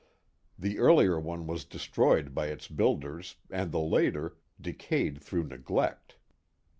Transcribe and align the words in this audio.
The 0.57 0.79
earlier 0.79 1.19
one 1.19 1.45
was 1.45 1.63
destroyed 1.63 2.33
by 2.33 2.47
its 2.47 2.67
builders, 2.67 3.35
and 3.51 3.71
the 3.71 3.79
later, 3.79 4.35
decayed 4.59 5.21
through 5.21 5.43
neglect. 5.43 6.15